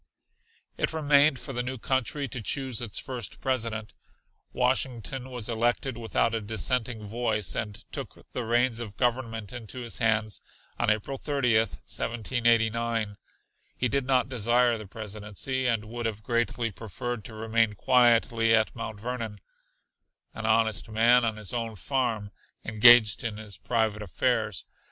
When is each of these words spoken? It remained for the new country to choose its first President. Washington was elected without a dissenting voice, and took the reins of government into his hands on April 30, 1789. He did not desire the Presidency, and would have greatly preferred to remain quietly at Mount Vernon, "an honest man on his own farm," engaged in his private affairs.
It 0.79 0.93
remained 0.93 1.37
for 1.37 1.53
the 1.53 1.61
new 1.61 1.77
country 1.77 2.27
to 2.29 2.41
choose 2.41 2.81
its 2.81 2.97
first 2.97 3.39
President. 3.39 3.93
Washington 4.51 5.29
was 5.29 5.47
elected 5.47 5.95
without 5.95 6.33
a 6.33 6.41
dissenting 6.41 7.05
voice, 7.05 7.53
and 7.53 7.75
took 7.91 8.25
the 8.31 8.43
reins 8.43 8.79
of 8.79 8.97
government 8.97 9.53
into 9.53 9.81
his 9.81 9.99
hands 9.99 10.41
on 10.79 10.89
April 10.89 11.19
30, 11.19 11.55
1789. 11.55 13.15
He 13.77 13.87
did 13.87 14.07
not 14.07 14.27
desire 14.27 14.75
the 14.75 14.87
Presidency, 14.87 15.67
and 15.67 15.85
would 15.85 16.07
have 16.07 16.23
greatly 16.23 16.71
preferred 16.71 17.23
to 17.25 17.35
remain 17.35 17.73
quietly 17.73 18.55
at 18.55 18.75
Mount 18.75 18.99
Vernon, 18.99 19.39
"an 20.33 20.47
honest 20.47 20.89
man 20.89 21.23
on 21.23 21.37
his 21.37 21.53
own 21.53 21.75
farm," 21.75 22.31
engaged 22.65 23.23
in 23.23 23.37
his 23.37 23.55
private 23.55 24.01
affairs. 24.01 24.65